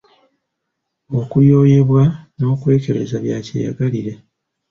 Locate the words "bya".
3.25-3.37